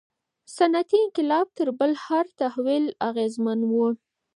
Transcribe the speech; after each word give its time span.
صنعتي 0.57 0.97
انقلاب 1.05 1.47
تر 1.57 1.67
بل 1.79 1.91
هر 2.05 2.25
تحول 2.41 2.83
اغیزمن 3.09 3.59
و. 3.71 3.73